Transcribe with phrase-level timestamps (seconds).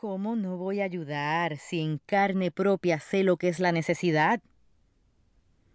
[0.00, 4.40] ¿Cómo no voy a ayudar si en carne propia sé lo que es la necesidad?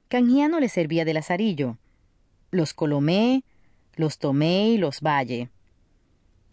[0.08, 1.78] Canjiano le servía de lazarillo.
[2.50, 3.44] Los colomé,
[3.98, 5.50] los tomé y los valle.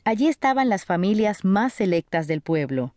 [0.02, 2.92] Allí estaban las familias más selectas del pueblo.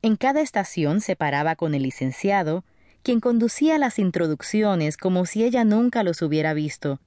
[0.00, 2.62] En cada estación se paraba con el licenciado,
[3.02, 7.00] quien conducía las introducciones como si ella nunca los hubiera visto,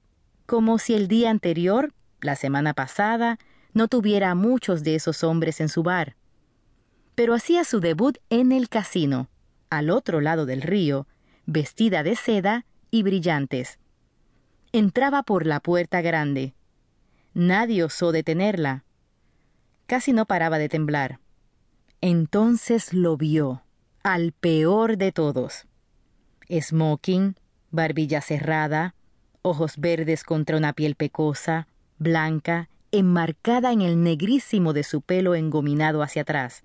[0.44, 3.38] como si el día anterior, la semana pasada,
[3.72, 6.16] no tuviera muchos de esos hombres en su bar.
[7.14, 9.28] Pero hacía su debut en el casino,
[9.70, 11.06] al otro lado del río,
[11.46, 13.78] vestida de seda y brillantes.
[14.72, 16.54] Entraba por la puerta grande.
[17.34, 18.84] Nadie osó detenerla.
[19.86, 21.20] Casi no paraba de temblar.
[22.00, 23.62] Entonces lo vio,
[24.02, 25.66] al peor de todos.
[26.50, 27.36] Smoking,
[27.70, 28.94] barbilla cerrada,
[29.42, 36.02] ojos verdes contra una piel pecosa, blanca, enmarcada en el negrísimo de su pelo engominado
[36.02, 36.64] hacia atrás.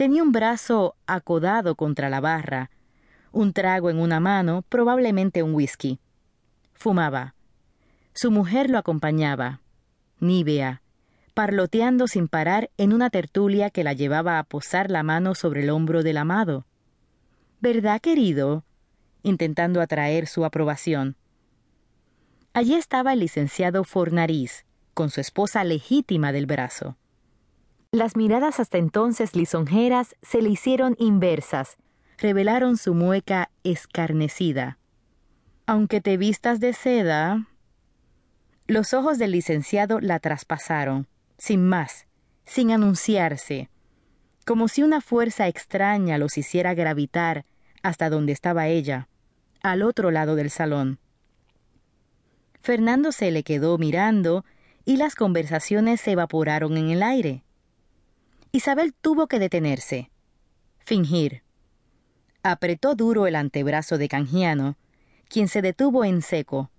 [0.00, 2.70] Tenía un brazo acodado contra la barra,
[3.32, 5.98] un trago en una mano, probablemente un whisky.
[6.72, 7.34] Fumaba.
[8.14, 9.60] Su mujer lo acompañaba,
[10.18, 10.80] nívea,
[11.34, 15.68] parloteando sin parar en una tertulia que la llevaba a posar la mano sobre el
[15.68, 16.64] hombro del amado.
[17.60, 18.64] ¿Verdad, querido?
[19.22, 21.14] intentando atraer su aprobación.
[22.54, 26.96] Allí estaba el licenciado Fornariz, con su esposa legítima del brazo.
[27.92, 31.76] Las miradas hasta entonces lisonjeras se le hicieron inversas,
[32.18, 34.78] revelaron su mueca escarnecida.
[35.66, 37.48] Aunque te vistas de seda.
[38.68, 42.06] Los ojos del licenciado la traspasaron, sin más,
[42.44, 43.70] sin anunciarse,
[44.46, 47.44] como si una fuerza extraña los hiciera gravitar
[47.82, 49.08] hasta donde estaba ella,
[49.62, 51.00] al otro lado del salón.
[52.60, 54.44] Fernando se le quedó mirando
[54.84, 57.42] y las conversaciones se evaporaron en el aire.
[58.52, 60.10] Isabel tuvo que detenerse,
[60.78, 61.42] fingir.
[62.42, 64.76] Apretó duro el antebrazo de Canjiano,
[65.28, 66.70] quien se detuvo en seco.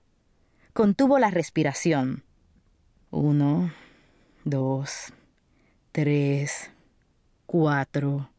[0.74, 2.24] Contuvo la respiración.
[3.09, 3.72] Uno,
[4.44, 5.14] dos,
[5.94, 6.72] tres,
[7.46, 8.30] cuatro,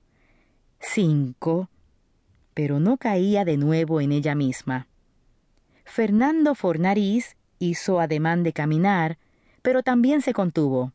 [0.78, 1.70] cinco,
[2.53, 4.88] pero no caía de nuevo en ella misma.
[5.84, 9.16] Fernando Fornariz hizo ademán de caminar,
[9.62, 10.93] pero también se contuvo.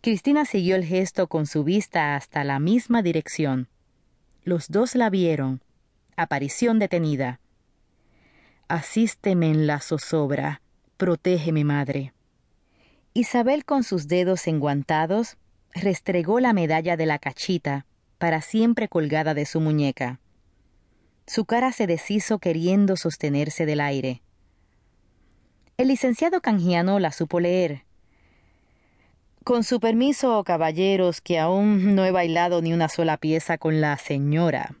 [0.00, 3.68] Cristina siguió el gesto con su vista hasta la misma dirección.
[4.44, 5.62] Los dos la vieron.
[6.16, 7.40] Aparición detenida.
[8.68, 10.62] Asísteme en la zozobra.
[10.96, 12.12] Protégeme, madre.
[13.14, 15.38] Isabel con sus dedos enguantados
[15.72, 17.86] restregó la medalla de la cachita,
[18.18, 20.20] para siempre colgada de su muñeca.
[21.26, 24.22] Su cara se deshizo queriendo sostenerse del aire.
[25.78, 27.85] El licenciado canjiano la supo leer.
[29.46, 33.96] Con su permiso, caballeros, que aún no he bailado ni una sola pieza con la
[33.96, 34.74] señora.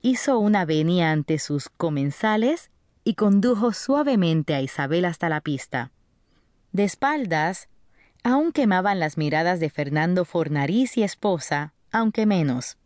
[0.00, 2.70] Hizo una venia ante sus comensales
[3.02, 5.90] y condujo suavemente a Isabel hasta la pista.
[6.70, 7.68] De espaldas,
[8.22, 12.78] aún quemaban las miradas de Fernando Fornariz y esposa, aunque menos.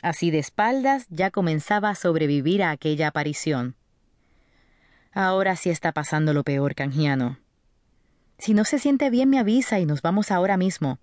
[0.00, 3.74] Así de espaldas ya comenzaba a sobrevivir a aquella aparición.
[5.10, 7.41] Ahora sí está pasando lo peor, canjiano.
[8.42, 10.98] Si no se siente bien, me avisa y nos vamos ahora mismo.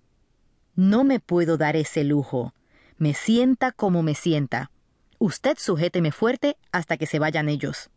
[0.74, 2.52] No me puedo dar ese lujo.
[2.98, 4.70] Me sienta como me sienta.
[5.18, 7.88] Usted sujéteme fuerte hasta que se vayan ellos.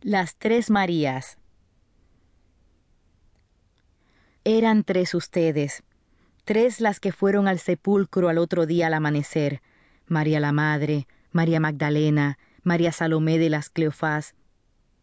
[0.00, 1.38] Las tres Marías.
[4.42, 5.84] Eran tres ustedes,
[6.44, 9.62] tres las que fueron al sepulcro al otro día al amanecer,
[10.08, 14.34] María la Madre, María Magdalena, María Salomé de las Cleofás,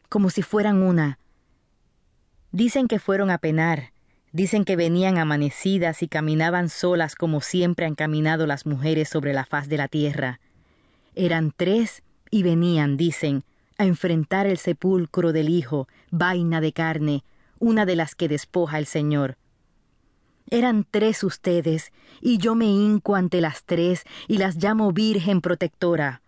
[0.10, 1.18] como si fueran una.
[2.56, 3.92] Dicen que fueron a penar,
[4.32, 9.44] dicen que venían amanecidas y caminaban solas como siempre han caminado las mujeres sobre la
[9.44, 10.40] faz de la tierra.
[11.16, 12.02] Eran tres
[12.32, 13.44] y venían, dicen,
[13.78, 17.26] a enfrentar el sepulcro del Hijo, vaina de carne,
[17.60, 19.36] una de las que despoja el Señor.
[20.50, 21.92] Eran tres ustedes,
[22.22, 26.22] y yo me hinco ante las tres y las llamo Virgen Protectora.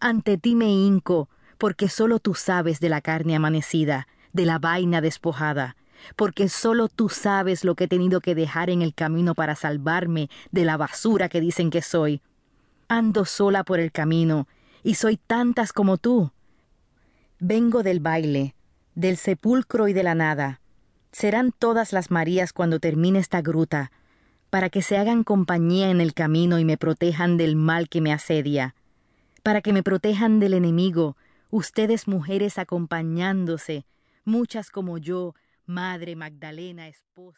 [0.00, 5.00] Ante ti me hinco, porque solo tú sabes de la carne amanecida, de la vaina
[5.00, 5.76] despojada,
[6.16, 10.28] porque solo tú sabes lo que he tenido que dejar en el camino para salvarme
[10.50, 12.20] de la basura que dicen que soy.
[12.88, 14.46] Ando sola por el camino,
[14.82, 16.30] y soy tantas como tú.
[17.38, 18.54] Vengo del baile,
[18.94, 20.60] del sepulcro y de la nada.
[21.12, 23.92] Serán todas las Marías cuando termine esta gruta,
[24.50, 28.12] para que se hagan compañía en el camino y me protejan del mal que me
[28.12, 28.74] asedia
[29.44, 31.18] para que me protejan del enemigo,
[31.50, 33.84] ustedes mujeres acompañándose,
[34.24, 35.34] muchas como yo,
[35.66, 37.32] Madre Magdalena, esposa.